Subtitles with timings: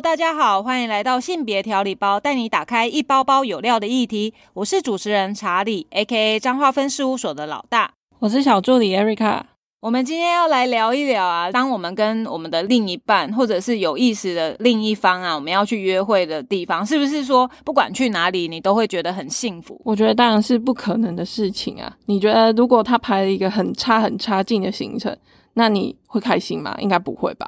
[0.00, 4.32] Hello，大家好，欢迎来到性别调理包，带你打开一包包有料的议题。
[4.54, 7.92] 我是主持人查理，A.K.A 彰化分事务所的老大。
[8.20, 9.42] 我是小助理 Erica。
[9.80, 19.78] 我们今天要来聊一聊啊，当我们跟我们的另一半，或者是有意识的另一方啊，我们要去约会的地方，是不是说不管去哪里，你都会觉得很幸福？
[19.84, 21.94] 我觉得当然是不可能的事情啊。
[22.06, 25.14] 你觉得如果他排了一个很差很差劲的行程，
[25.54, 26.74] 那你会开心吗？
[26.80, 27.46] 应该不会吧。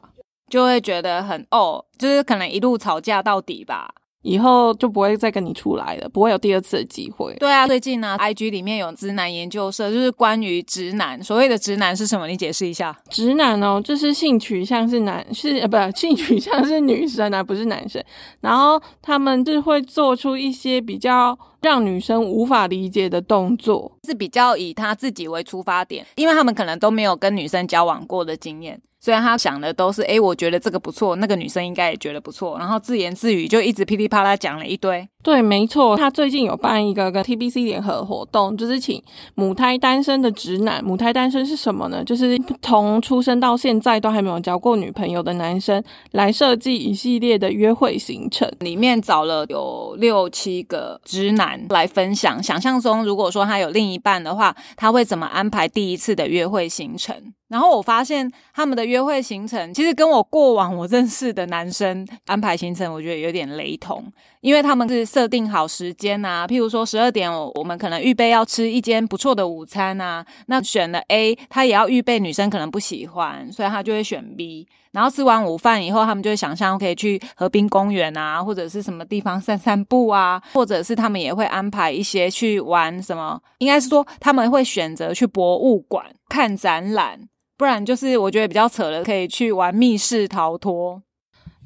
[0.52, 3.88] 就会觉得很哦，就是可能一路吵架到底吧，
[4.20, 7.34] 以后就不会再跟你出来了，不会有第二次的机会。
[7.36, 12.26] 对啊，最近呢，IG 里面有直男研究社，就是关于直男，所谓的直男是什么？
[12.26, 12.94] 你解释一下。
[13.08, 18.04] 直男哦，就是性取向是男，是呃不 性取向是女生啊，不是男生。
[18.42, 28.78] 然后他们就会做出一些比较让女生无法理解的动作，是比较以他自己为出发点，因为他们可能都没有跟女生交往过的经验。
[29.04, 35.08] 虽然他想的都是，哎，我觉得这个不错，那个女生应该也觉得不错，然后自言自语就一直噼里啪啦讲了一堆。
[35.22, 39.00] 对，没错，他最近有办一个跟 TBC 联合活动，就是请
[39.36, 40.82] 母胎单身的直男。
[40.84, 42.02] 母胎单身是什么呢？
[42.02, 52.42] 就是从出生到现在都还没有交过女朋友的男生来设计一系列的约会行程，里面找了有六七个直男来分享。
[52.42, 57.14] 想象中，如果说他有另一半的话，他会怎么安排第一次的约会行程？
[57.46, 64.02] 然后我发现他们的约会行程其实跟我过往我认识的男生安排行程，我觉得有点雷同，
[64.42, 65.02] 因为他们是。
[65.12, 70.24] 设定好时间啊，譬如说十二点，我们可能预备要吃一间不错的午餐啊。
[70.46, 74.66] 那选了 A，他也要预备女生可能不喜欢，所以他就会选 B。
[74.92, 87.20] 然后吃完午饭以后，他们就会想象可以去河滨公园啊，或者是什么地方散散步啊，或者是他们也会安排一些去玩什么，应该是说他们会选择去博物馆看展览，
[87.58, 91.02] 不然就是我觉得比较扯的，可以去玩密室逃脱。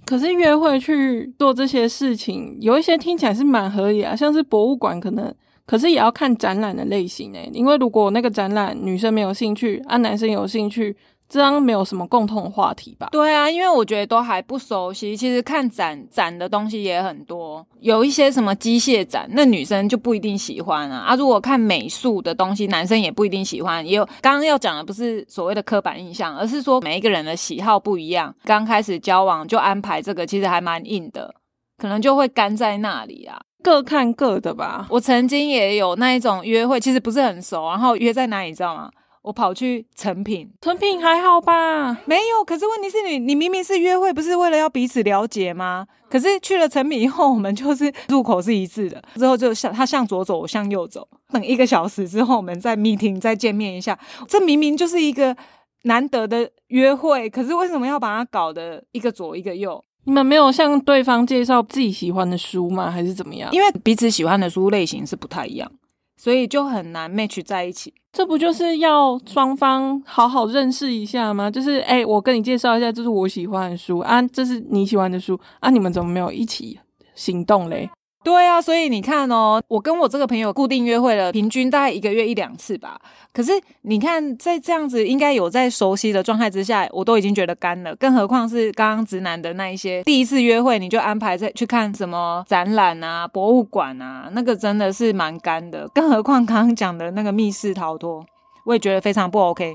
[0.07, 5.35] 可是约会去做这些事情，有一些听起来是蛮合理啊，像是博物馆可能，
[5.67, 10.97] 可是也要看展览的类型诶，因为如果那个展览女生没有兴趣，啊男生有兴趣。
[11.29, 13.09] 这样没有什么共同的话题吧？
[13.11, 15.17] 对啊，因为我觉得都还不熟悉。
[15.17, 20.99] 其实看展展的东西也很多，有一些什么机械展，那女生就不一定喜欢啊。
[20.99, 23.85] 啊，如果看美术的东西，男生也不一定喜欢。
[23.85, 28.35] 也有刚刚要讲的不是所谓的刻板印象，而是说每一个人的喜好不一样。
[28.45, 31.35] 刚开始交往就安排这个，其实还蛮硬的，
[31.77, 33.41] 可能就会干在那里啊。
[33.65, 34.87] 各看各的吧。
[34.89, 38.89] 我曾经也有那一种约会，其实不是很熟，然后约在哪里，知道吗？
[39.27, 42.01] 我跑去成品，成品还好吧？
[42.05, 45.85] 没有，可是问题是你，你明明是约会，不是为了要彼此了解吗？
[46.09, 53.99] 可是去了成品以后，我们就是入口是一致的，之后就向他向左走，我向右走，等一个小时之后，我们再 meeting 再见面一下。
[54.29, 55.37] 这明明就是一个
[55.83, 59.83] 难得的约会，可是为什么要把它搞得一个左一个右？
[60.05, 62.89] 你们没有向对方介绍自己喜欢的书吗？
[62.89, 63.51] 还是怎么样？
[63.53, 65.69] 因为彼此喜欢的书类型是不太一样。
[66.17, 71.51] 所以就很难 match 在一起，这不就是要双方好好认识一下吗？
[71.51, 76.79] 就是哎，我跟你介绍一下，这是我喜欢的书啊，这是你喜欢的书啊，你们怎么没有一起
[77.15, 77.89] 行动嘞？
[78.27, 83.01] 对啊，所以你看哦，我跟我这个朋友固定约会了，平均大概一个月一两次吧。
[83.33, 95.89] 可是你看，在这样子应该有在熟悉的状态之下，我都已经觉得干了，更何况是刚刚直男的那一些第一次约会，你就安排在去看什么展览啊、博物馆啊，那个真的是蛮干的。
[95.95, 98.27] 更何况刚刚讲的那个密室逃脱，
[98.65, 99.73] 我也觉得非常不 OK。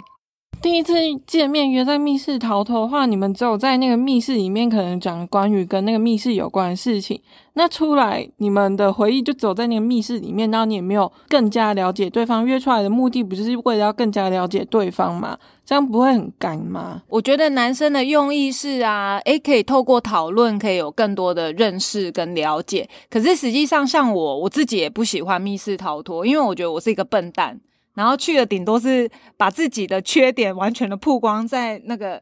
[0.62, 0.94] 第一次
[1.26, 7.20] 见面约在密室逃脱的话，你们只有在那个密室里面可能讲关于跟那个密室有关的事情，
[7.54, 12.46] 那出来你们的回忆就走在那个密室里面，然后你也没有更加了解对方。
[12.46, 15.36] 约出来的目的不就是为了要更加了解对方吗？
[15.66, 17.02] 这样不会很干吗？
[17.10, 22.88] 我觉得男生的用意是啊，诶，可以透过讨论可以有更多的认识跟了解。
[23.10, 27.60] 可是实际上，像我我自己也不喜欢密室逃脱，因为我觉得我是一个笨蛋。
[27.94, 32.22] 然后去的顶多是把自己的缺点完全的曝光在那个，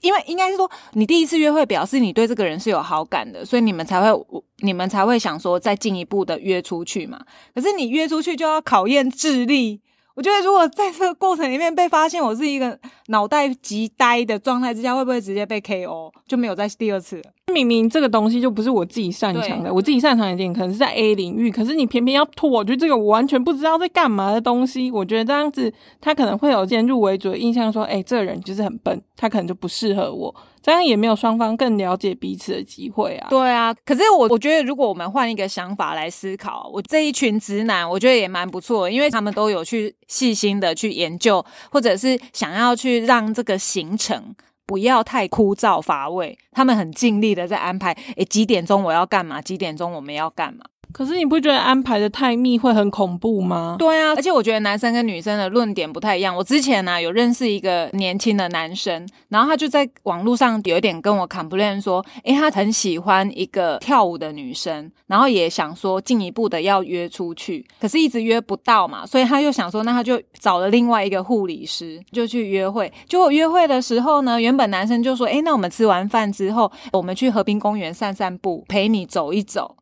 [0.00, 4.26] 因为应该是说你第一次约会表示你对这个人是有好感的，所以你们才会
[4.58, 7.20] 你们才会想说再进一步的约出去嘛。
[7.54, 9.80] 可是你约出去就要考验智力。
[10.14, 16.10] 我觉得，如果在这个过程里面被发现我是一个脑袋极呆的状态之下，会不会直接被 KO？
[16.26, 17.24] 就没有再第二次了。
[17.52, 24.90] 明明这个东西就不是我自己擅长的，我自己擅长一点可能是在 A 领域，可是你偏偏要拖我，觉得这个我完全不知道在干嘛的东西。
[24.90, 30.34] 我觉得这样子，他可能会有先入为主的印象，说，哎，这个人就是很笨，他可能就不适合我。
[30.60, 33.28] 这样也没有双方更了解彼此的机会啊。
[33.30, 44.34] 对啊，可是我我觉得，如果我们换一个想法来思考，我这一群直男，我觉得也蛮不错，因为他们都有去细心的去研究，或者是想要去让这个行程
[44.66, 46.36] 不要太枯燥乏味。
[46.50, 49.40] 他们很尽力的在安排，诶，几点钟我要干嘛？
[49.40, 50.64] 几点钟我们要干嘛？
[50.96, 53.76] 可是你不觉得安排的太密会很恐怖吗？
[53.78, 56.34] 对啊，而且我觉得男生跟女生的论点不太一样。
[56.34, 72.90] 我之前呢有认识一个年轻的男生，然后他就在网络上有一点跟我 complain 说，诶，他很喜欢一个跳舞的女生，然后也想说进一步的要约出去，可是一直约不到嘛，所以他又想说，那他就找了另外一个护理师，就去约会。
[73.06, 79.76] 结果约会的时候呢，原本男生就说，诶，那我们吃完饭之后，我们去河滨公园散散步，陪你走一走。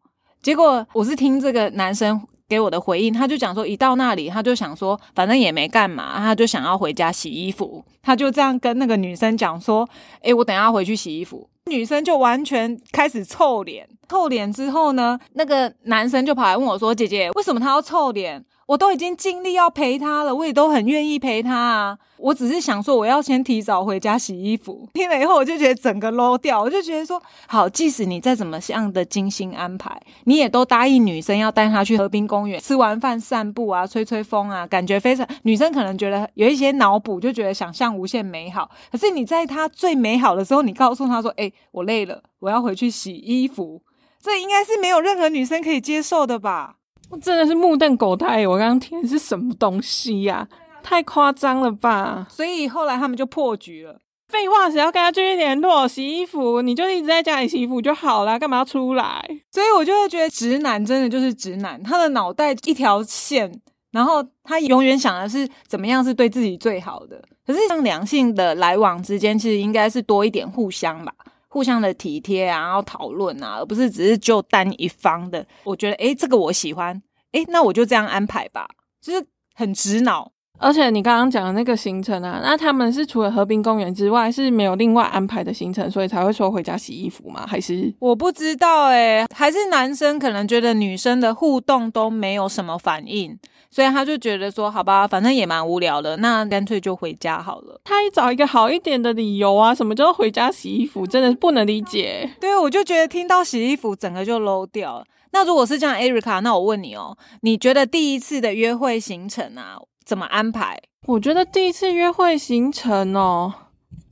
[0.45, 7.83] 结果我是听这个男生给我的回应，他就讲说，一到那里他就想说，反正也没干嘛，他就想要回家洗衣服。
[8.03, 9.89] 他就这样跟那个女生讲说
[10.21, 21.99] ：“诶，我等下回去洗衣服。”女生就完全开始臭脸，臭脸之后呢，那个男生就跑来问我说：“姐姐，为什么他要臭脸？”我都已经尽力要陪他了，我也都很愿意陪他啊。
[22.17, 24.89] 我只是想说，我要先提早回家洗衣服。
[24.95, 35.27] 听了以后，我就觉得整个 low 掉，我就觉得说，好，即使你再怎么样的精心安排，你也都答应女生要带她去河滨公园，吃完饭散步啊，吹吹风啊，感觉非常。
[35.43, 38.71] 女生可能觉得有一些脑补，就觉得想象无限美好。
[38.91, 43.83] 可是你在她最美好的时候，你告诉她说，哎，我累了，我要回去洗衣服，
[44.23, 46.77] 这应该是没有任何女生可以接受的吧？
[47.21, 48.47] 真的是目瞪口呆！
[48.47, 50.47] 我刚刚听的是什么东西呀？
[50.83, 52.27] 太夸张了吧！
[52.29, 53.99] 所以后来他们就破局了。
[54.29, 55.87] 废话，谁要跟他继续联络？
[55.87, 59.23] 洗衣服，你就一直在家里洗衣服就好了，干嘛要出来？
[59.51, 63.53] 所以我就会觉得直男真的就是直男，他的脑袋一条线，
[63.93, 67.23] 然后他永远想的是怎么样是对自己最好的。
[67.47, 71.13] 可是像两性的来往之间，其实应该是多一点互相吧。
[71.55, 75.47] 互相的体贴啊，然后讨论啊，而不是只是就单一方的。
[75.63, 78.67] 我觉得，诶，这个我喜欢，诶，那我就这样安排吧，
[79.01, 79.25] 就是
[79.55, 80.33] 很直脑。
[80.59, 87.47] 而且你刚刚讲的那个行程啊，那他们是除了河滨公园之外是没有另外安排的行程，所以才会说回家洗衣服吗？
[87.47, 93.39] 还是我不知道诶，还是男生可能觉得女生的互动都没有什么反应。
[93.75, 97.81] 所以他就觉得说，好吧，反正也蛮无聊的，那干脆就回家好了。
[97.83, 101.05] 他找一个好一点的理由啊，什么叫回家洗衣服？
[101.05, 102.31] 真的不能理解。
[102.41, 105.05] 对，我就觉得听到洗衣服，整个就 low 掉了。
[105.33, 110.79] 那如果是这样，Erica，那我问你哦，你觉得第一次的约会行程啊，怎么安排？
[111.09, 113.53] 我觉得第一次约会行程哦。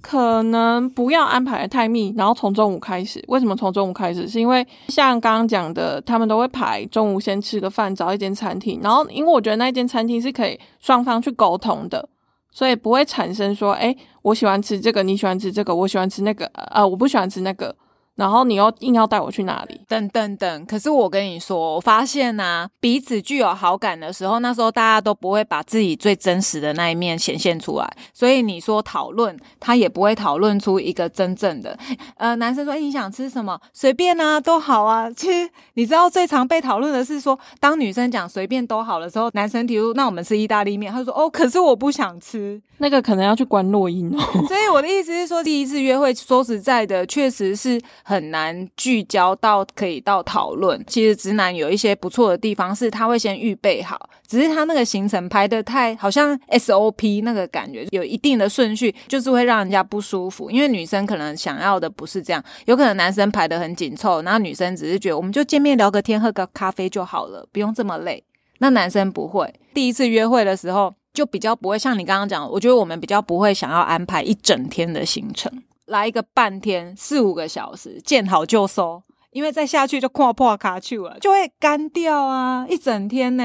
[0.02, 3.24] 可能不要安排的太密，然后从中午开始。
[3.28, 4.28] 为什么从中午开始？
[4.28, 8.80] 是因为像刚刚讲的，他们都会排中午先吃个饭，找一间餐厅。
[8.82, 12.06] 然后，因为我觉得那间餐厅是可以双方去沟通的，
[12.50, 17.74] 所以不会产生说，哎，我喜欢吃这个，你喜欢吃这个，我喜欢吃那个，呃，我不喜欢吃那个。
[18.14, 19.80] 然后你又硬要带我去哪里？
[19.88, 20.66] 等等等！
[20.66, 27.90] 可是我跟你说，我发现呐，彼此具有好感的时候，那时候大家都不会把自己最真实的那一面显现出来。
[28.12, 31.76] 所以你说讨论，他也不会讨论出一个真正的。
[32.16, 35.10] 呃，男生说你想吃什么，随便啊，都好啊。
[35.16, 44.20] 其实你知道最常被讨论的是说，当女生讲随便都好的时候，男生提出那我们吃意大利面，他说哦，可是我不想吃，那个可能要去关录音哦。
[44.46, 47.80] 所以我的意思是说，第一次约会，说实在的，确实是。
[48.02, 50.82] 很难聚焦到可以到讨论。
[50.86, 60.50] 其实直男有一些不错的地方，是他会先预备好，只是他那个行程排的太好像 SOP 那个感觉，有一定的顺序，就是会让人家不舒服。
[60.50, 68.22] 因为女生可能想要的不是这样，有可能男生排的很紧凑，然后女生只是觉得我们就见面聊个天，喝个咖啡就好了，不用这么累。
[68.58, 75.52] 那男生不会，第一次约会的时候就比较不会像你刚刚讲，我觉得我们比较不会想要安排一整天的行程。
[75.92, 82.66] 来一个半天四五个小时，见好就收，因为再下去就跨破卡丘了，就会干掉啊！
[82.68, 83.44] 一整天呢，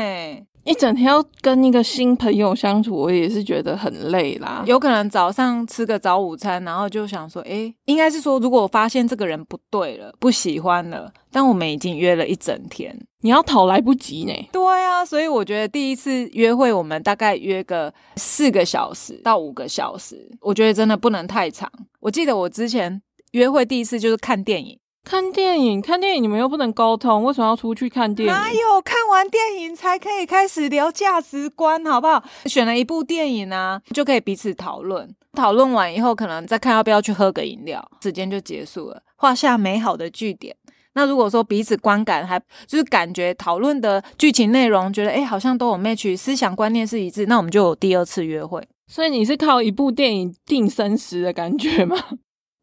[0.67, 4.65] 一整天要跟一个新朋友相处，我也是觉得很累啦。
[4.67, 11.09] 有可能早上吃个早午餐，然后就想说，哎，应该是说，如果我发现这个人不对了，不喜欢了。
[11.31, 14.33] 但我们已经约了一整天，你要逃来不及呢。
[14.51, 21.71] 对啊，所以我觉得第一次约会，我们大概约个四个小时到五个小时，我觉得真的不能太长。
[22.01, 24.77] 我记得我之前约会第一次就是看电影。
[25.07, 28.33] 看电影，看电影，你们又不能沟通，为什么要出去看电影？
[28.33, 32.21] 哪有看完电影才可以开始聊价值观，好不好？
[32.43, 35.09] 选了一部电影啊，就可以彼此讨论。
[35.31, 40.53] 讨论完以后，可能再看要不要去喝个饮料，时间就结束了，画下美好的句点。
[40.95, 48.61] 那如果说彼此观感还就是感觉讨论的剧情内容，觉得哎好像都有 match，思想观念是一致，那我们就有第二次约会。
[48.87, 51.95] 所以你是靠一部电影定生死的感觉吗？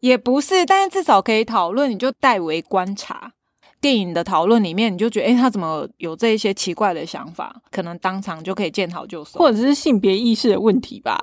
[0.05, 3.33] 也不是，但是至少可以讨论，你就代为观察
[3.81, 7.57] 电影的讨论里面，你就觉得，哎，他怎么有这一些奇怪的想法？
[7.71, 11.19] 可能当场就可以见好就收，或者是性别意识的问题吧。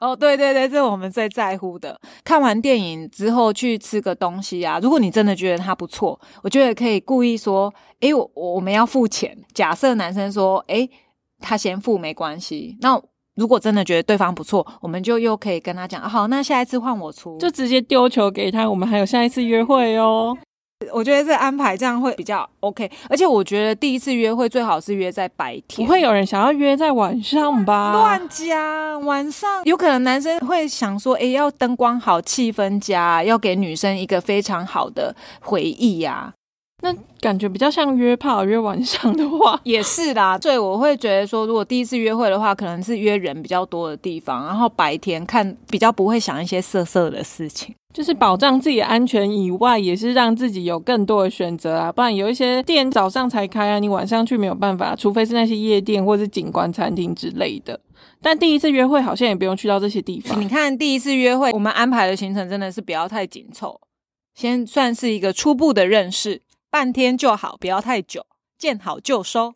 [0.00, 1.96] 哦，对对对，这是我们最在乎的。
[2.24, 9.38] 看完电影之后去吃个东西啊，如果你真的觉得它不错，我觉得可以故意说，诶，我我们要付钱。
[9.54, 10.90] 假设男生说，诶，
[11.38, 12.76] 他先付没关系。
[12.80, 13.00] 那
[13.36, 20.36] 如果真的觉得对方不错，我们就又可以跟他讲，好，那下一次换我出，就直接丢球给他，我们还有下一次约会哦。
[20.92, 27.92] 我觉得这安排这样会比较 OK，而且我觉得第一次约会最好是约在白天，不会有人想要约在晚上吧？
[27.92, 36.34] 乱加晚上有可能男生会想说，哎，要灯光好，气氛佳，要给女生一个非常好的回忆呀。
[36.86, 40.38] 那感觉比较像约炮，约晚上的话 也是啦。
[40.38, 47.74] 所以我会觉得说，如果第一次约会的话，可能是约人比较多的地方，然后白天看比较不会想一些色色的事情。
[47.92, 51.90] 就是保障自己的安全以外，也是让自己有更多的选择啊。
[51.90, 57.80] 不然有一些店早上才开啊，你晚上去没有办法，除非是那些夜店或是景观餐厅之类的。
[58.20, 60.38] 但第一次约会好像也不用去到这些地方。
[60.40, 63.80] 你看第一次约会，我们安排的行程真的是不要太紧凑，
[64.34, 66.42] 先算是一个初步的认识，
[66.76, 68.26] 半天就好，不要太久，
[68.58, 69.54] 见好就收。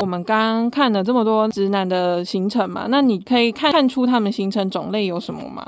[0.00, 5.66] 我们刚刚看了这么多直男的行程嘛，那你可以看看出他们行程种类有什么吗？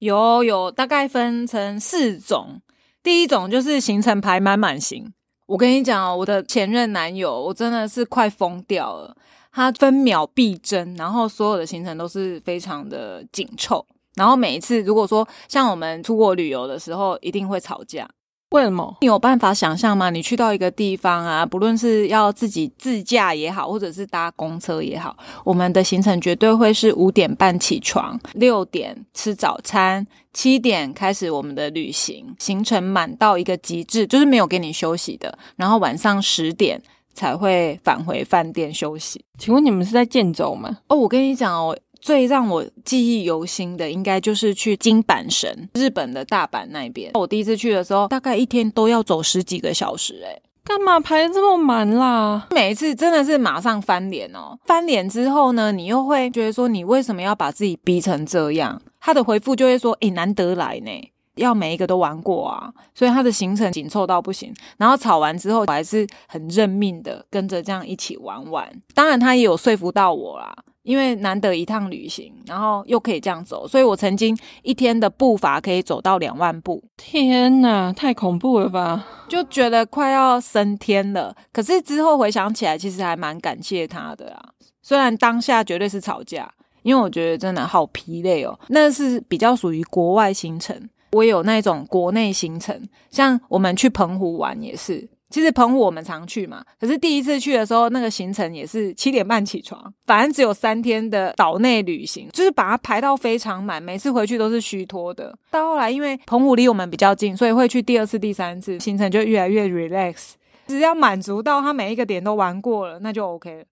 [0.00, 2.60] 有有，大概分成四种。
[3.02, 5.10] 第一种就是行程排满满型。
[5.46, 9.16] 我跟你讲哦，我的前任男友，我真的是快疯掉了。
[9.50, 13.86] 他分秒必争，然后所有的行程都是非常的紧凑。
[14.18, 18.06] 然后每一次如果说像我们出国旅游的时候，一定会吵架。
[18.50, 18.96] 为什么？
[19.02, 20.08] 你有办法想象吗？
[20.08, 36.80] 你去到一个地方啊，不论是要自己自驾也好，或者是搭公车也好，我们的行程绝对会是五点半起床，六点吃早餐，七点开始我们的旅行，行程满到一个极致，就是没有给你休息的，然后晚上十点
[37.12, 39.22] 才会返回饭店休息。
[39.38, 40.78] 请问你们是在建州吗？
[40.88, 41.78] 哦，我跟你讲哦。
[42.00, 47.10] 最让我记忆犹新的，应该就是去金板神，日本的大阪那边。
[47.14, 52.46] 我第一次去的时候，大概一天都要走十几个小时，哎，干嘛排这么满啦？
[52.50, 58.80] 每一次真的是马上翻脸哦，翻脸之后呢，你又会觉得说，你为什么要把自己逼成这样？
[59.00, 60.90] 他的回复就会说，哎，难得来呢。
[61.36, 64.52] 要每一个都玩过啊，所以他的行程紧凑到不行。
[64.76, 68.68] 然后吵完之后，我还是很认命的跟着这样一起玩玩。
[68.92, 70.52] 当然，他也有说服到我啦，
[70.88, 76.82] 因为难得一趟旅行，然后又可以这样走，所以我曾经一天的步伐可以走到两万步。
[76.96, 79.06] 天哪，太恐怖了吧！
[79.28, 81.36] 就觉得快要升天了。
[81.52, 84.48] 可是之后回想起来，其实还蛮感谢他的啊。
[84.80, 86.50] 虽然当下绝对是吵架，
[86.82, 88.58] 因为我觉得真的好疲累哦。
[88.68, 90.74] 那是比较属于国外行程。
[91.12, 95.06] 我有那种国内行程，像我们去澎湖玩也是。
[95.30, 105.36] 其实澎湖我们常去嘛，可是第一次去的时候，那个行程也是七点半起床，反正只有三天的岛内旅行，就是把它排到非常满，每次回去都是虚脱的。
[105.50, 110.30] 到后来，因为澎湖离我们比较近，所以会去第二次、第三次，行程就越来越 relax。
[110.66, 113.64] 只要满足到他每一个点都玩过了，那就 OK 了。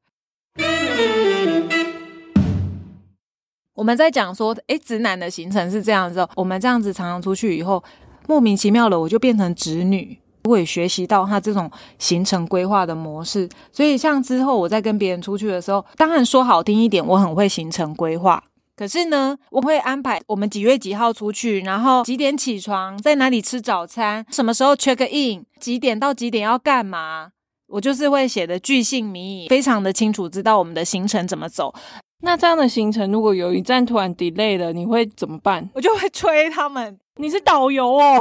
[3.75, 6.27] 我们在讲说，哎，直男的行程是这样子。
[6.35, 7.83] 我们这样子常常出去以后，
[8.27, 13.49] 莫名其妙的我就变成直女，我也学习到他这种行程规划的模式。
[13.73, 18.43] 所以像之后我在跟别人出去的时候，当然说好听一点，我很会行程规划。
[18.77, 27.31] 可是呢，我会安排我们几月几号出去，然后几点起床，在哪里吃早餐，什么时候 check in，几点到几点要干嘛，
[27.69, 31.75] 我就是会写的巨细靡遗，非常的清楚，知道我们的行程怎么走。
[32.23, 35.67] 那这样的行程，如果有一站突然 delay 了，你会怎么办？
[35.75, 36.99] 我就会催他们。
[37.19, 38.21] 你是导游哦，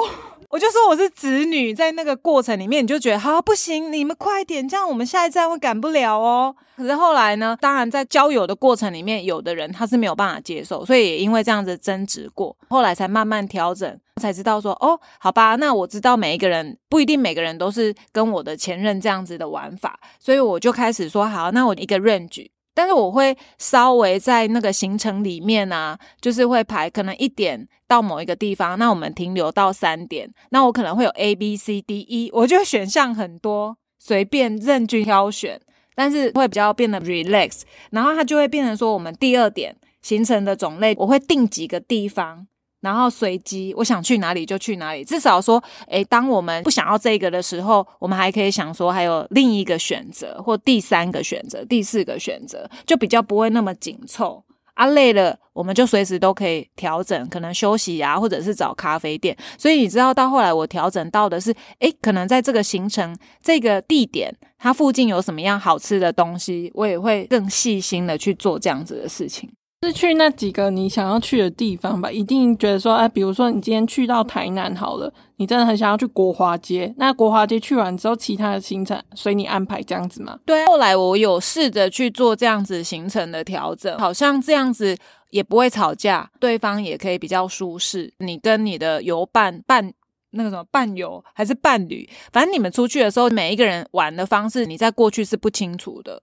[0.55, 6.55] 我就说我是子女，在那个过程里面，你就觉得好不行，你们快点，这样我们下一站会赶不了哦。
[6.77, 22.47] 可是后来呢，当然在交友的过程里面，有的人他是没有办法接受，所以也因为这样子争执过，后来才慢慢调整，才知道说哦，好吧，那我知道每一个人不一定每个人都是跟我的前任这样子的玩法，所以我就开始说好，那我一个 range。
[22.75, 35.59] 但是我会稍微在那个行程里面啊，就是会排可能一点到某一个地方，那我们停留到三点，那我可能会有 A B C D E，我就选项很多，随便任君挑选，
[35.95, 42.47] 但是会比较变得 relax，然后它就会变成说我们第二点行程的种类，我会定几个地方。
[42.85, 45.03] 然后随机，我想去哪里就去哪里。
[45.03, 54.43] 至少说，诶，当我们不想要这个的时候，我们还可以想说还有另一个选择，或第三个选择、第四个选择，就比较不会那么紧凑。
[54.75, 59.35] 啊，累了我们就随时都可以调整，可能休息啊，或者是找咖啡店。
[59.57, 69.49] 所以你知道，到后来我调整到的是，诶，可能在这个行程、这个地点，它附近有什么样好吃的东西，我也会更细心的去做这样子的事情。
[69.85, 80.39] 是去那几个你想要去的地方吧，一定觉得说，哎，比如说你今天去到台南好了，你真的很想要去国华街，那国华街去完之后，其他的行程随你安排这样子吗？
[80.43, 84.97] 对，后来我有试着去做这样子行程的调整，好像这样子
[85.29, 88.11] 也不会吵架，对方也可以比较舒适。
[88.17, 89.93] 你跟你的游伴伴
[90.31, 96.21] 那个什么伴游还是伴侣，反正你们出去的时候，每一个人玩的方式，你在过去是不清楚的，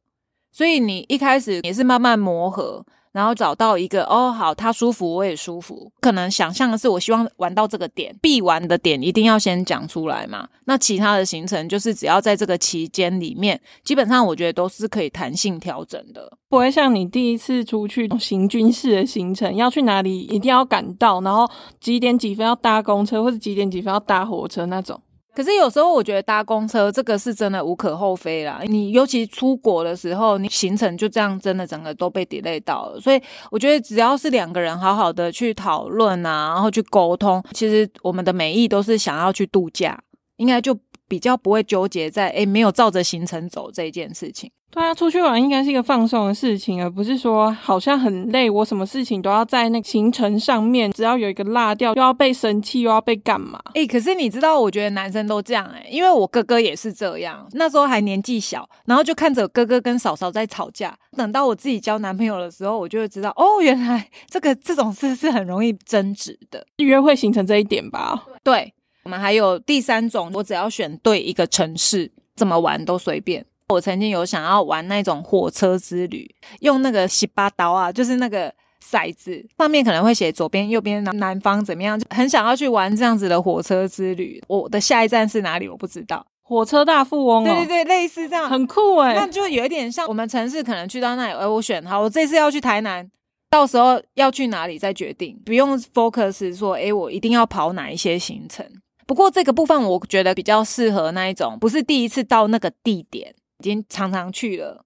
[0.51, 2.85] 所以你一开始也是慢慢磨合。
[3.13, 5.93] 然后找到一个哦，好，他舒服，我也舒服。
[6.01, 10.49] 可能想象的是，我希望玩到这个点，必玩的点一定要先讲出来嘛。
[10.65, 21.49] 那其他的行程就是只要在这个期间里面，基本上我觉得都是可以弹性调整的，不会像你第一次出去行军式的行程，要去哪里一定要赶到，然后
[21.81, 25.01] 几点几分要搭公车，或者几点几分要搭火车那种。
[25.35, 28.61] 可是有时候我觉得搭公车这个是真的无可厚非啦。
[28.67, 33.01] 你尤其出国的时候，你行程就这样真的整个都被 delay 到了。
[33.01, 33.21] 所以
[33.51, 39.99] 我觉得只要是两个人好好的去讨论啊，然后去沟通，其实我们的美意都是想要去度假，
[40.37, 40.77] 应该就
[41.13, 44.51] 比较不会纠结在诶没有照着行程走这件事情。
[44.71, 53.61] 对啊，出去玩应该是一个放松的事情，而不是说好像很累，我什么事情都要在那个行程上面，只要有一个落掉，又要被生气，又要被干嘛？
[53.75, 60.97] 哎，可是你知道，我觉得男生都这样哎，因为我哥哥也是这样，那时候还年纪小，然后就看着哥哥跟嫂嫂在吵架。
[61.15, 68.25] 等到我自己交男朋友的时候，我就会知道，哦，原来这个这种事是很容易争执的，约会形成这一点吧？
[68.43, 68.73] 对，
[69.05, 73.45] 我们还有第三种，我只要选对一个城市，怎么玩都随便。
[73.69, 78.53] 我曾经有想要玩那种火车之旅，用那个洗八刀啊，就是那个
[78.85, 84.43] 骰子上面可能会写左边、右边、南南方怎么样，就很想要去玩这样子的火车之旅。
[84.47, 85.69] 我的下一站是哪里？
[85.69, 86.27] 我不知道。
[86.43, 89.15] 火车大富翁，对对对，类似这样，很酷哎。
[89.15, 93.09] 那就有一点像我们城市可能去到那里，哎，我选好，我这次要去台南，
[93.49, 98.67] 到时候要去哪里再决定，不用 focus 说，哎，我一定要跑哪一些行程。
[99.07, 103.35] 不过这个部分我觉得比较适合那一种，不是第一次到那个地点。
[103.59, 104.83] 已经常常去了，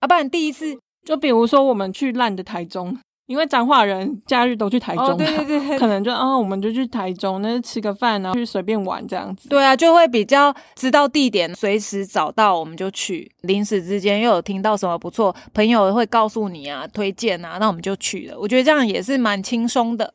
[0.00, 9.50] 啊，不然第一次就比如说我们去烂的台中，因为彰化人假日都去台中，对对对， 可能就啊，我们就去台中，那吃个饭，然后去随便玩这样子。
[9.50, 13.30] 对啊，就会比较知道地点，随时找到我们就去。
[13.42, 18.38] 临时之间又有听到什么不错，朋友会告诉你啊，推荐啊，那我们就去了。
[18.38, 20.14] 我觉得这样也是蛮轻松的。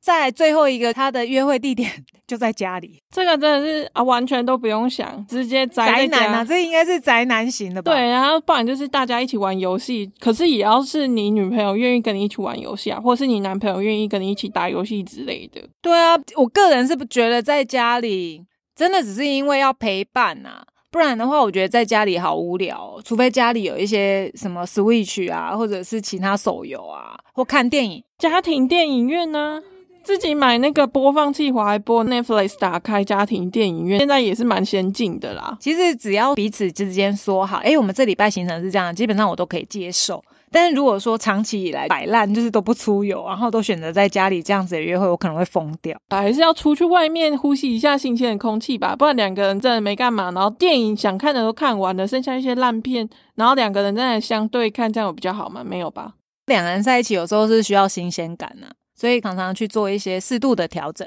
[0.00, 1.90] 在最后一个，他的约会地点
[2.26, 7.92] 就在家里，这个真的是啊，完全都不用想，直接宅男啊，这应该是宅男型的吧？
[7.92, 15.60] 对，然后不然就是大家一起玩游戏，可是也要是你女朋友愿意跟你一起玩游戏啊，或是你男朋友愿意跟你一起打游戏之类的。
[15.82, 18.44] 对啊，我个人是不觉得在家里
[18.76, 29.60] 真的只是因为要陪伴啊，不然的话，我觉得在家里好无聊，除非家里有一些什么 Switch 啊，或者是其他手游啊，或看电影，家庭电影院呢。
[30.08, 35.54] 自己买那个播放器，还播 Netflix，打开家庭电影院，现在也是蛮先进的啦。
[35.60, 40.24] 其实只要彼此之间说好，哎，我们这礼拜行程是这样，基本上我都可以接受。
[40.50, 45.94] 但是如果说长期以来摆烂，就是都不出游，然后都选择在家里这样子的约会，我可能会疯掉。
[46.08, 55.62] 还是要出去外面呼吸一下新鲜的空气吧，不然两个人真的没干嘛，然后电影想看的都看完了，剩下一些烂片，然后两个人在相对看，这样有比较好吗？
[55.62, 56.14] 没有吧？
[56.46, 58.68] 两个人在一起有时候是需要新鲜感呢。
[58.98, 61.06] 所以常常去做一些适度的调整。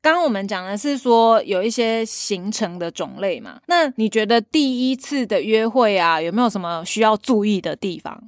[0.00, 8.18] 刚刚我们讲的是说有一些行程的种类嘛，那你觉得第一次的约会啊，有没有什么需要注意的地方？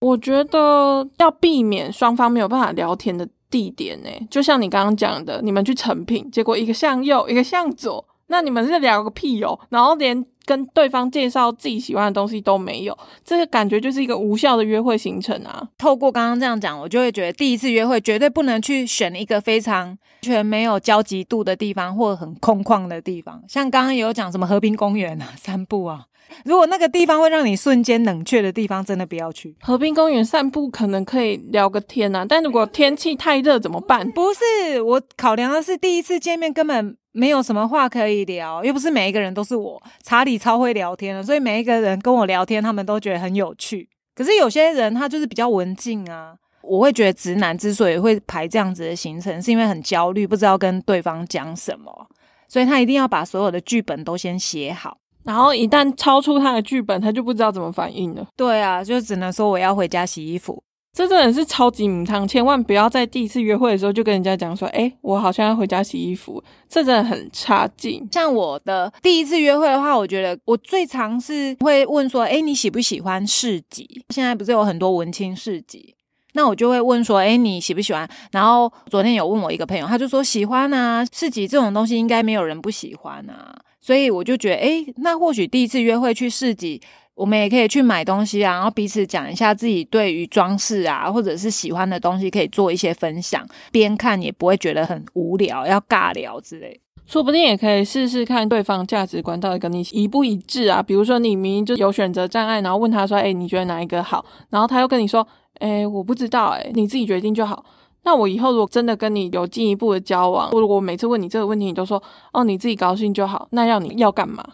[0.00, 10.24] 我觉得要避免双方没有办法聊天的地点呢，就像你刚刚讲的，你们去成品，结果一个向右，一个向左，那你们是聊个屁哦，然后连。
[10.50, 15.68] 跟对方介绍自己喜欢的东西都没有，这个感觉就是一个无效的约会行程啊！
[15.78, 23.40] 透过刚刚这样讲，我就会觉得第一次约会绝对不能去选一个非常全没有交集度的地方，或很空旷的地方。
[23.46, 26.06] 像刚刚有讲什么和平公园啊、散步啊，
[26.44, 29.54] 如果那个地方会让你瞬间冷却的地方，真的不要去。
[29.60, 34.10] 和平公园散步可能可以聊个天啊，但如果天气太热怎么办？
[34.10, 36.96] 不是，我考量的是第一次见面根本。
[37.12, 43.88] 没有什么话可以聊，又不是每一个人都是我查理超会聊天的，所以每一个人跟我聊天，他们都觉得很有趣。
[44.14, 52.06] 可是有些人他就是比较文静啊，我会觉得直男之所以会排这样子的行程，是因为很焦虑，不知道跟对方讲什么，
[52.48, 54.96] 所以他一定要把所有的剧本都先写好。
[55.22, 58.26] 然后一旦超出他的剧本，他就不知道怎么反应了。
[58.36, 60.62] 对啊，就只能说我要回家洗衣服。
[60.92, 68.06] 这真的是超级名堂，千万不要在第一次约会的时候就跟人家讲说，哎，我好像要回家洗衣服，这真的很差劲。
[68.10, 74.04] 像我的第一次约会的话，我觉得我最常是会问说，哎，你喜不喜欢市集？
[74.08, 75.94] 现在不是有很多文青市集，
[76.32, 78.08] 那我就会问说，哎，你喜不喜欢？
[78.32, 86.82] 然后昨天有问我一个朋友，他就说喜欢啊，市集这种东西应该没有人不喜欢啊，所以我就觉得，哎，那或许第一次约会去市集。
[87.14, 96.80] 我们也可以去买东西啊，然后彼此讲一下自己对于装饰啊，或者是喜欢的东西，可以做一些分享，边看也不会觉得很无聊，要尬聊之类。
[97.06, 100.80] 说不定也可以试试看对方价值观到底跟你一不一致啊。
[100.80, 105.26] 比如说你明明就有选择障碍，然后问他说：“哎，你觉得哪一个好？”然后他又跟你说
[105.58, 107.64] ：“哎，我不知道，哎，你自己决定就好。”
[108.04, 112.00] 那我以后如果真的跟你有进一步的交往，我如果每次问你这个问题，你都说
[112.32, 114.44] ：“哦，你自己高兴就好。”那要你要干嘛？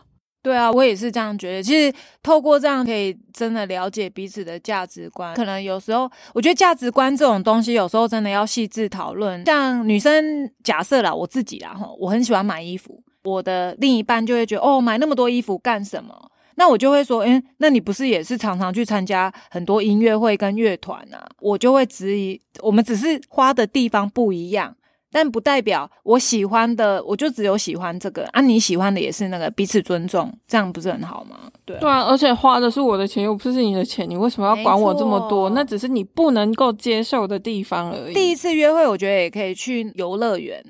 [0.46, 1.60] 对啊，我也是这样觉得。
[1.60, 5.34] 其实透过这样可以真的了解彼此的价值观。
[5.34, 9.44] 可能有时候我觉得价值观这种东西，有时候真的要细致讨论。
[9.44, 16.30] 像女生假设啦，我自己啦哈，我很喜欢买衣服，我的另一半就会觉得哦，买那么多衣服干什么？
[16.54, 21.26] 那我就会说，诶，那你不是也是常常去参加很多音乐会跟乐团啊？
[21.40, 24.76] 我就会质疑，我们只是花的地方不一样。
[25.16, 28.42] 但不代表我喜欢的，我就只有喜欢这个啊！
[28.42, 31.50] 你喜欢的也是那个，彼此尊重，这样不是很好吗？
[31.64, 35.48] 对对啊，而且花的是我的钱，又不是你的钱，你为什么要管我这么多？
[35.54, 38.12] 那只是你不能够接受的地方而已。
[38.12, 40.62] 第一次约会，我觉得也可以去游乐园，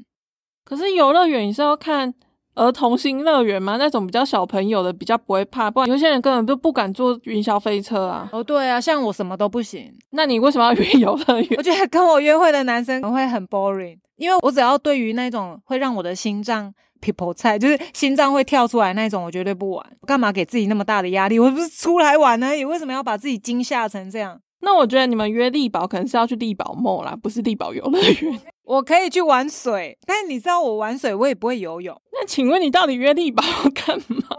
[0.64, 2.14] 可是游乐园你是要看。
[2.58, 3.76] 儿童新乐园吗？
[3.76, 5.70] 那种比较小朋友的，比较不会怕。
[5.70, 8.30] 不然有些人根本就不敢坐云霄飞车啊。
[8.32, 9.92] 哦，对啊，像我什么都不行。
[10.12, 11.48] 那你为什么要 约游乐园？
[11.58, 19.86] 我觉得跟我约会的男生会很 boring，因为我只要对于那种会让我的心脏 people 菜，就是心脏会跳出来那种，我绝对不玩。
[20.00, 21.38] 我干嘛给自己那么大的压力？
[21.38, 24.40] 我不是出来玩而已，为什么要把自己惊吓成这样？
[24.60, 28.40] 那我觉得你们约力宝可能是要去力宝梦啦，不是力宝游乐园。
[28.64, 31.94] 我可以去玩水，但是你知道我玩水，我也不会游泳。
[32.12, 34.36] 那请问你到底约力宝干嘛？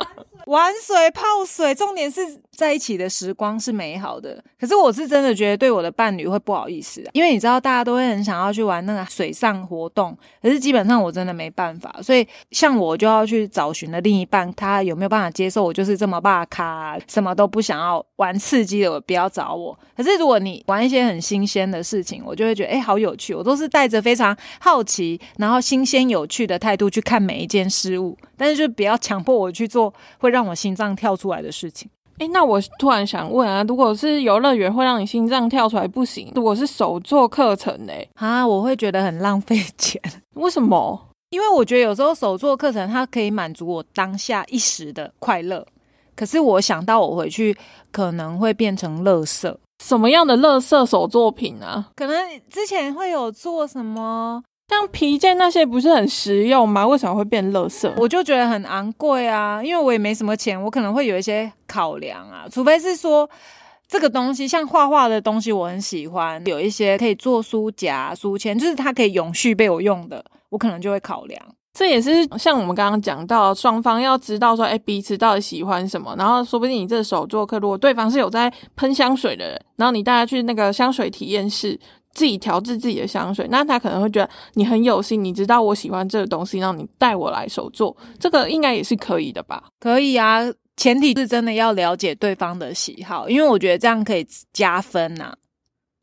[0.48, 4.42] 玩水泡水，重点是在一起的时光是美好的。
[4.58, 12.00] 可是我是真的觉得对我的伴侣会不好意思啊，因为你知道大家都会很想要去玩那个水上活动，可是基本上我真的没办法。
[12.02, 19.78] 所以像我就要去找寻的另一半，他有没有办法接受我就是这么霸咖，什么都不想要玩刺激的，不要找我。
[19.98, 23.34] 可是如果你玩一些很新鲜的事情，我就会觉得哎好有趣。
[23.34, 30.37] 我都是带着非常好奇，然后新鲜有趣的态度去看每一件事物，但是就不要强迫我去做会让。
[30.38, 37.94] 让我心脏跳出来的事情，哎，那我突然想问啊，如果是游乐园会让你心脏跳出来不行，如果是手作课程呢？
[38.14, 40.00] 啊，我会觉得很浪费钱。
[40.36, 41.08] 为什么？
[41.32, 45.66] 因为我觉得有时候手作课程它可以满足我当下一时的快乐，
[46.16, 47.58] 可是我想到我回去
[47.92, 49.58] 可能会变成垃圾。
[49.84, 51.90] 什么样的垃圾手作品啊？
[51.96, 52.16] 可能
[52.48, 54.44] 之前会有做什么？
[54.70, 56.86] 像皮件那些不是很实用吗？
[56.86, 57.92] 为什么会变垃圾？
[57.96, 62.46] 我就觉得很昂贵啊，因为我也没什么钱，我可能会有一些考量啊。
[62.52, 63.28] 除非是说
[63.88, 71.42] 这个东西像画画的东西，我很喜欢，有一些可以做书夹、书签，就是它可以永续被我用的，我可能就会考量。
[71.74, 81.80] 这也是像我们刚刚讲到，双方要知道说，哎，彼此到底喜欢什么，然后说不定你这手做客，如果对方是有在喷香水的人，然后你带他去那个香水体验室。
[82.18, 89.66] 自己调制自己的香水，那他可能会觉得你很有心，你知道我喜欢这个东西，让你带我来手做，这个应该也是可以的吧？
[89.80, 90.42] 可以啊，
[90.76, 95.32] 前提是真的要了解对方的喜好，因为我觉得这样可以加分呐，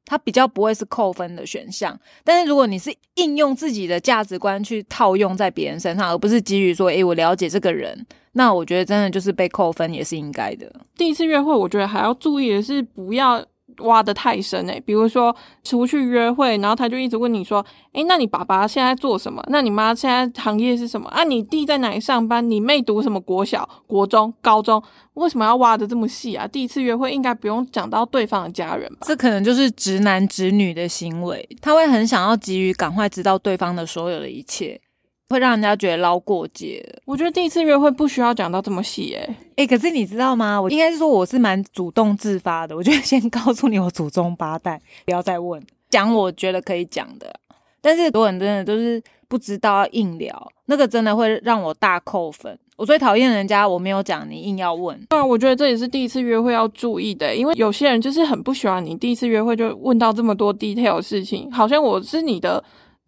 [0.04, 1.98] 它比较不会是扣分的选项。
[2.22, 10.72] 但是如果你是应用自己的价值观去套用在别人身上，而不是基于说，诶，我了解这个人，那我觉得真的就是被扣分也是应该的。
[10.96, 13.44] 第一次约会，我觉得还要注意的是不要。
[13.78, 19.42] 挖的太深诶，比如说出去约会，然后他就一直问你说：“诶，那你爸爸现在做什么？
[19.48, 21.08] 那你妈现在行业是什么？
[21.10, 22.48] 啊，你弟在哪里上班？
[22.48, 24.82] 你妹读什么国小、国中、高中？
[25.14, 26.46] 为什么要挖的这么细啊？
[26.46, 28.98] 第一次约会应该不用讲到对方的家人吧？
[29.02, 34.80] 这可能就是直男直女的行为，他会很想要急于赶快知道对方的所有的一切。”
[35.28, 36.84] 会让人家觉得捞过界。
[37.04, 40.60] 我觉得第一次约会不需要讲到这么细，诶诶可是你知道吗？
[40.60, 42.76] 我应该是说我是蛮主动自发的。
[42.76, 47.34] 我就先告诉你我祖宗八代，不要再问，讲我觉得可以讲的。
[47.80, 52.58] 但是很多人真的都是不知道要硬聊，那个真的会让我大扣分。
[52.76, 54.98] 我最讨厌人家我没有讲，你硬要问。
[55.08, 62.62] 对啊，我觉得这也是第一次约会要注意的，因为有些人就是很不喜欢你第一次约会就问到这么多 detail 事情，好像我是你的。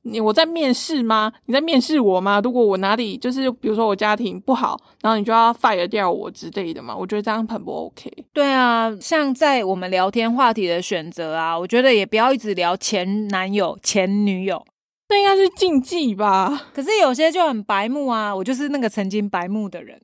[0.07, 1.33] 你我在面试吗？
[1.47, 2.41] 你在面试我吗？
[2.43, 6.97] 如果我哪里就是比如说我家庭不好，然后你就要 fire 掉我之类的嘛？
[6.97, 8.11] 我觉得这样很不 OK。
[8.33, 14.65] 对啊，像在我们聊天话题的选择啊，我觉得也不要一直聊前男友、前女友。
[15.09, 16.67] 这应该是禁忌吧？
[16.75, 20.01] 可是有些就很白目啊，我就是那个曾经白目的人。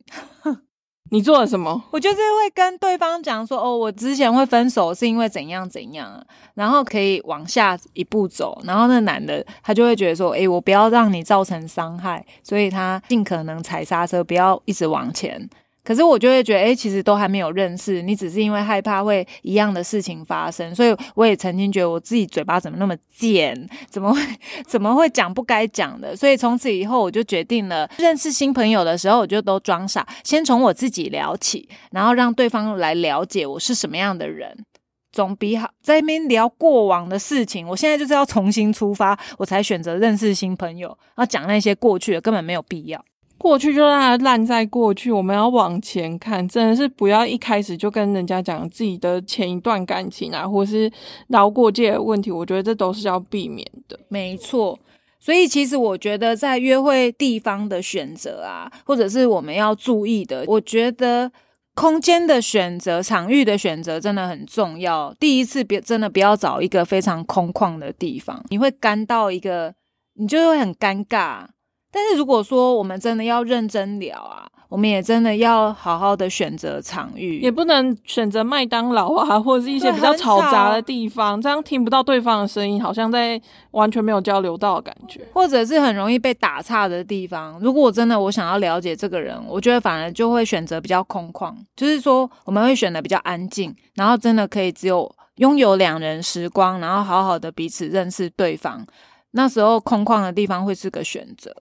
[1.12, 1.85] 你做了什么？
[1.90, 8.59] 我就是会跟对方讲说，哦，我之前会分手是因为怎样怎样，然后可以往下一步走。
[8.64, 15.51] 然后那男的他就会觉得说，诶，我不要让你造成伤害，所以他尽可能踩刹车，不要一直往前。
[15.85, 24.21] 可是我就会觉得，哎，其实都还没有认识，你只是因为害怕会一样的事情发生，所以我也曾经觉得我自己嘴巴怎么那么贱，怎么会
[24.64, 26.14] 怎么会讲不该讲的？
[26.14, 34.64] 所以从此以后，我就决定了，认识新朋友的时候，我就都装傻，先从我自己聊起，然后让对方来了解我是什么样的人，
[35.11, 37.66] 总比好在那边聊过往的事情。
[37.66, 43.05] 我现在就是要重新出发，我才选择认识新朋友，然后讲那些过去的根本没有必要。
[43.42, 50.88] 过去就让它烂在过去，我们要往前看，真的是不要一开始就跟人家讲自己的前一段感情啊，或是
[51.26, 53.98] 捞过界的问题，我觉得这都是要避免的。
[54.09, 54.78] 没错，
[55.18, 61.33] 所以其实我觉得在约会地方的选择啊，或者是我们要注意的，我觉得
[61.74, 65.12] 空间的选择、场域的选择真的很重要。
[65.18, 69.74] 第一次别真的不要找一个非常空旷的地方，你会干到一个，
[70.14, 71.46] 你就会很尴尬。
[71.92, 83.38] 但是如果说我们真的要认真聊啊，我们也真的要好好的选择场域，也不能选择麦当劳啊， 或者是一些比较嘈杂的地方，这样听不到对方的声音，好像在
[83.72, 87.59] 完全没有交流到的感觉，或者是很容易被打岔的地方。
[87.61, 98.87] 如果真的我想要了解这个人，我觉得反而就会选择比较空旷，就是说我们会选的比较安静，然后真的可以只有拥有两人时光，然后好好的彼此认识对方。
[99.33, 101.55] 那时候空旷的地方会是个选择。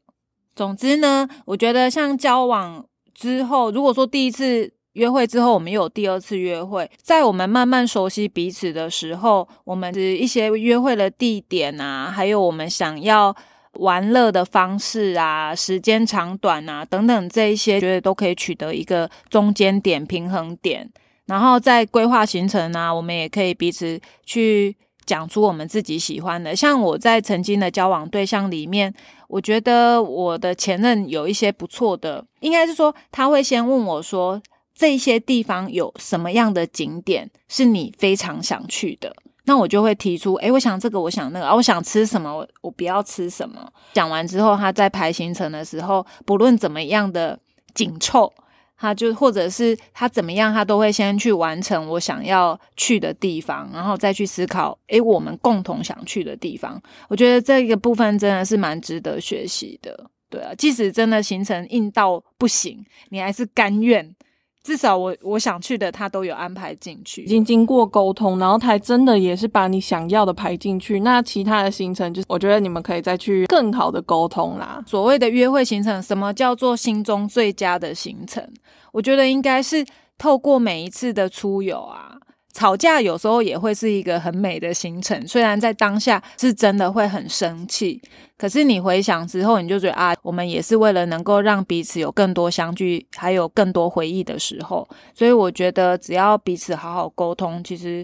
[0.55, 13.33] 总之呢，我觉得像交往之后，如果说第一次约会之后，我们又有第二次约会，在我们慢慢熟悉彼此的时候，我们的一些约会的地点啊，还有我们想要
[13.79, 20.89] 玩乐的方式啊，时间长短啊等等这一些，觉得都可以取得一个中间点、平衡点，
[21.27, 24.75] 然后在规划行程啊，我们也可以彼此去。
[25.03, 28.93] 讲出我们自己喜欢的，像我在曾经的交往对象里面，
[29.31, 34.41] 我觉得我的前任有一些不错的，应该是说他会先问我说
[34.75, 39.15] 这些地方有什么样的景点是你非常想去的，
[39.45, 43.71] 那我就会提出，诶，我想这个，我想那个，我想吃什么，我我不要吃什么。
[43.93, 47.39] 讲完之后，他在排行程的时候，不论怎么样的
[47.73, 48.33] 紧凑。
[48.81, 56.81] 他就或者是他怎么样，他都会先去完成我想要去的地方，然后再去思考，诶，我们共同想去的地方。
[57.07, 64.15] 我觉得这个部分真的是蛮值得学习的，对啊，即使真的行程硬到不行，你还是甘愿。
[64.63, 70.99] 至少我我想去的，他都有安排进去，已经经过沟通，然后他真的也是把你想要的排进去。
[70.99, 74.83] 那其他的行程，就我觉得你们可以再去更好的沟通啦。
[74.85, 78.47] 所谓的约会行程，什么叫做心中最佳的行程？
[78.91, 79.83] 我觉得应该是
[80.17, 82.17] 透过每一次的出游啊。
[82.53, 88.01] 吵架有时候也会是一个很美的行程，虽然在当下是真的会很生气，
[88.37, 94.87] 可是你回想之后，你就觉得啊，我们也是为了能够让彼此有更多相聚，还有更多回忆的时候。
[95.13, 98.03] 所以我觉得只要彼此好好沟通，其实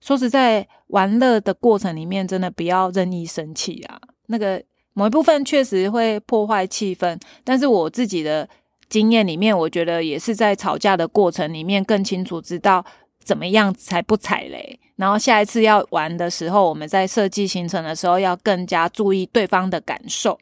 [0.00, 4.00] 说实在，玩乐的过程里面真的不要任意生气啊。
[4.26, 4.62] 那个
[4.94, 8.48] 某一部分确实会破坏气氛，但是我自己的
[8.88, 12.84] 经验里面，我觉得也是在吵架的过程里面更清楚知道。
[13.26, 14.78] 怎么样才不踩雷？
[14.94, 20.38] 然后下一次要玩的时候，我们在设计行程的时候要更加注意对方的感受，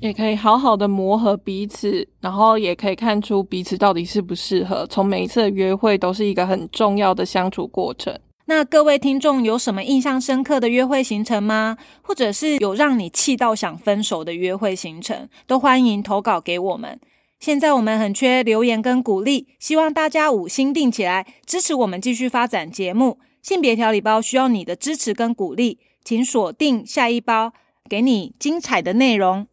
[0.00, 4.86] 也可以好好的磨合彼此，然后也可以看出彼此到底适不适合。
[4.86, 8.18] 从每一次的约会都是一个很重要的相处过程。
[8.46, 11.76] 那各位听众有什么印象深刻的约会行程吗？
[12.02, 16.98] 或者是有让你气到想分手的约会行程，都欢迎投稿给我们。
[17.42, 23.18] 现在我们很缺留言跟鼓励，希望大家五星定起来支持我们继续发展节目。
[23.42, 27.52] 性别调理包需要你的支持跟鼓励，请锁定下一包，
[27.90, 29.48] 给你精彩的内容。